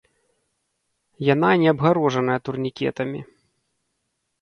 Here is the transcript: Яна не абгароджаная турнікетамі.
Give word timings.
Яна 1.33 1.49
не 1.65 1.71
абгароджаная 1.73 2.39
турнікетамі. 2.45 3.19